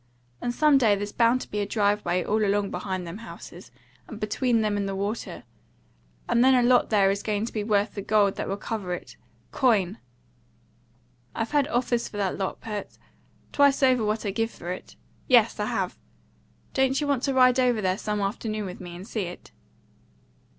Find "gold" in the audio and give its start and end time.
8.01-8.33